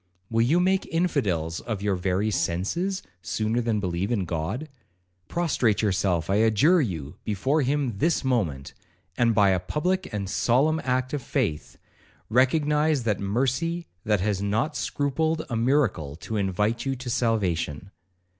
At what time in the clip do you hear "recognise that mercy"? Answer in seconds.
12.29-13.85